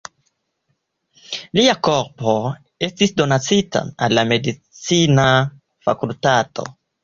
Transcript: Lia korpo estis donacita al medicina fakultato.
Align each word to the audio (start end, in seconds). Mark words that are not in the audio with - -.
Lia 1.59 1.75
korpo 1.89 2.33
estis 2.89 3.15
donacita 3.23 3.85
al 4.09 4.21
medicina 4.35 5.31
fakultato. 5.89 6.71